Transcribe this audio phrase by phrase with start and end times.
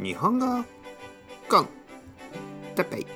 [0.00, 0.46] 日本語
[1.48, 1.68] コン
[2.74, 3.06] テペイ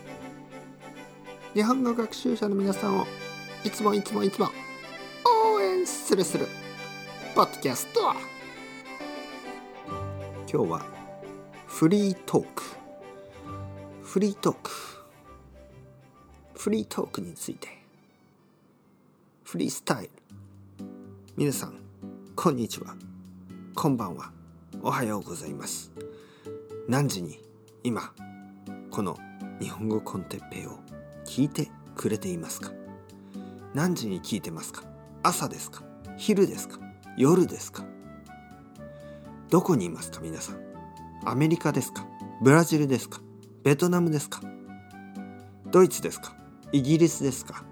[1.54, 3.06] 日本語学習者の皆さんを
[3.64, 4.48] いつもいつもいつも
[5.54, 6.46] 応援するする
[7.34, 8.00] ポッドキャスト
[10.50, 10.96] 今日は
[11.66, 12.62] フリートーク。
[14.02, 14.70] フリートーク。
[16.54, 17.68] フリートークについて。
[19.44, 20.10] フリースタイル。
[21.36, 21.74] 皆さん
[22.34, 22.94] こんにちは。
[23.74, 24.30] こんばんは。
[24.80, 25.92] おはようございます。
[26.88, 27.40] 何時に
[27.82, 28.12] 今
[28.92, 29.16] この
[29.60, 30.78] 日本語コンテッペイを
[31.26, 32.70] 聞いてくれていますか？
[33.74, 34.84] 何時に聞いてますか？
[35.24, 35.82] 朝ですか？
[36.16, 36.78] 昼ですか？
[37.16, 37.84] 夜ですか？
[39.50, 40.20] どこにいますか？
[40.22, 40.60] 皆さん。
[41.24, 42.06] アメリカですか？
[42.40, 43.20] ブラジルですか？
[43.64, 44.40] ベトナムですか？
[45.72, 46.36] ドイツですか？
[46.70, 47.64] イギリスですか？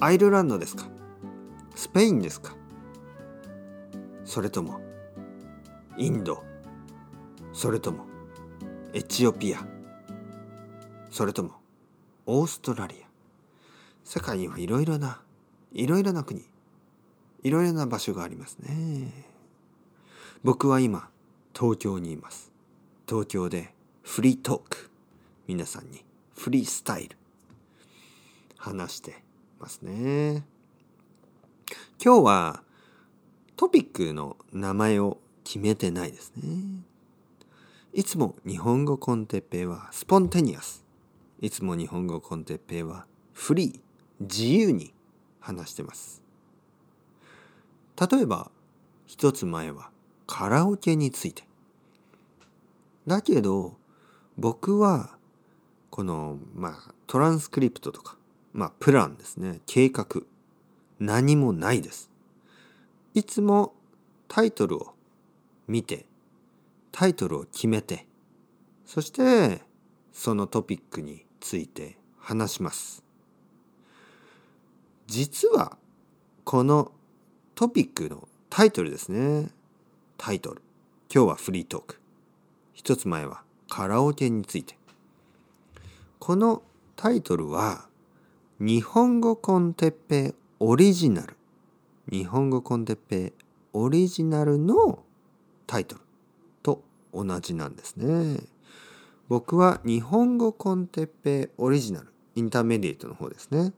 [0.00, 0.86] アイルランドですか？
[1.76, 2.56] スペインですか？
[4.24, 4.80] それとも
[5.96, 6.42] インド？
[7.52, 8.09] それとも
[8.92, 9.64] エチオピア。
[11.10, 11.52] それとも
[12.26, 13.06] オーストラリア。
[14.02, 15.20] 世界にはいろいろな
[15.72, 16.44] いろいろな国
[17.44, 19.12] いろいろな場所がありますね。
[20.42, 21.08] 僕は今
[21.54, 22.50] 東京にいます。
[23.08, 24.90] 東京でフリートーク
[25.46, 26.04] 皆さんに
[26.36, 27.16] フリースタイル
[28.56, 29.22] 話して
[29.60, 30.44] ますね。
[32.04, 32.62] 今日は
[33.56, 36.82] トピックの名前を決めてないですね。
[37.92, 40.84] いつも日本語コンテッペイはスポンテニアス。
[41.40, 43.80] いつも日本語コンテッペイはフリー、
[44.20, 44.94] 自由に
[45.40, 46.22] 話してます。
[48.00, 48.52] 例えば、
[49.06, 49.90] 一つ前は
[50.28, 51.42] カラオケについて。
[53.08, 53.74] だけど、
[54.38, 55.16] 僕は、
[55.90, 58.16] この、まあ、トランスクリプトとか、
[58.52, 59.62] まあ、プランですね。
[59.66, 60.06] 計画。
[61.00, 62.08] 何もないです。
[63.14, 63.74] いつも
[64.28, 64.94] タイトルを
[65.66, 66.06] 見て
[66.92, 68.06] タイトルを決めて
[68.84, 69.62] そして
[70.12, 73.04] そのトピックについて話します。
[75.06, 75.76] 実は
[76.44, 76.92] この
[77.54, 79.48] トピックのタイトルですね。
[80.18, 80.62] タイトル。
[81.14, 82.00] 今日はフリートーク。
[82.72, 84.76] 一つ前はカラオケについて。
[86.18, 86.62] この
[86.96, 87.86] タイトルは
[88.58, 91.36] 日本語コンテッペオリジナル。
[92.10, 93.32] 日本語コンテッペ
[93.72, 95.04] オリジナルの
[95.66, 96.00] タイトル。
[97.12, 98.40] 同じなんですね。
[99.28, 103.72] 僕は日本語コンテッペオリジナル、インターメディエイトの方ですね。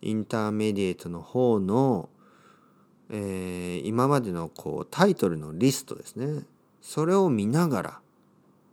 [0.00, 2.08] インターメディエイトの方の、
[3.10, 6.44] えー、今までのこうタイトルのリストですね。
[6.80, 8.00] それを見ながら、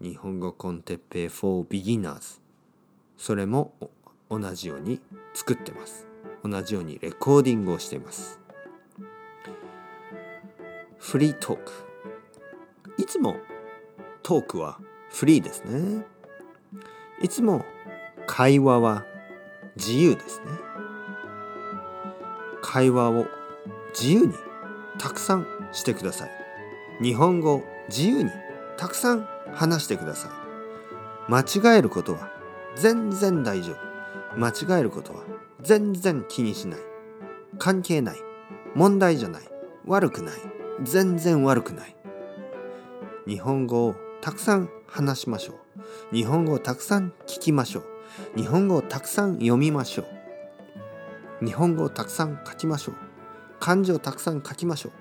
[0.02, 2.40] 日本語コンテッペ for beginners
[3.18, 3.74] それも
[4.30, 5.02] 同じように
[5.34, 6.08] 作ってます。
[6.44, 8.40] 同じようにレコーディングをしています。
[10.98, 11.72] フリートーク。
[12.98, 13.36] いつも
[14.30, 14.78] トークは
[15.10, 16.06] フリーですね。
[17.20, 17.66] いつも
[18.28, 19.04] 会話は
[19.76, 20.46] 自由ですね。
[22.62, 23.26] 会話を
[24.00, 24.34] 自由に
[25.00, 26.30] たくさんしてください。
[27.02, 28.30] 日本語を自由に
[28.78, 30.32] たくさん話してください。
[31.32, 32.30] 間違えることは
[32.76, 34.38] 全然大丈夫。
[34.38, 35.24] 間違えることは
[35.60, 36.80] 全然気にしない。
[37.58, 38.18] 関係ない。
[38.76, 39.42] 問題じゃない。
[39.88, 40.36] 悪くない。
[40.84, 41.96] 全然悪くない。
[43.28, 45.54] 日本語をたくさん話しましょ
[46.12, 46.16] う。
[46.16, 47.86] 日本語をたくさん聞きましょう。
[48.36, 50.04] 日本語をたくさん読みましょ
[51.42, 51.46] う。
[51.46, 52.96] 日本語をたくさん書きましょう。
[53.60, 54.92] 漢字をたくさん書きましょう。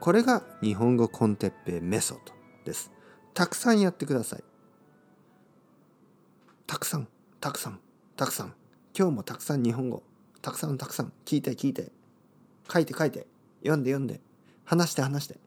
[0.00, 2.32] これが日本語コンテッペメソッド
[2.64, 2.90] です。
[3.34, 4.44] たくさんやってください。
[6.66, 7.08] たくさん、
[7.40, 7.80] たくさん、
[8.16, 8.54] たくさん。
[8.98, 10.02] 今日もたくさん日本語。
[10.40, 11.12] たくさんたくさん。
[11.26, 11.92] 聞いて聞いて。
[12.72, 13.26] 書いて書いて。
[13.60, 14.20] 読んで読んで。
[14.64, 15.45] 話して話して。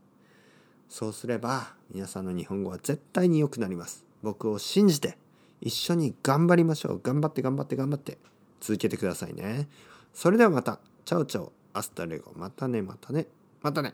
[0.89, 4.05] そうすれば皆さんの日本語は絶対に良くなります。
[4.23, 5.17] 僕を信じて
[5.61, 7.01] 一緒に頑張りましょう。
[7.01, 8.17] 頑張って頑張って頑張って
[8.59, 9.69] 続けてくださいね。
[10.13, 10.79] それではまた。
[11.05, 11.51] Ciao ciao。
[11.73, 12.31] Hasta luego。
[12.35, 13.27] またねまたね。
[13.61, 13.94] またね。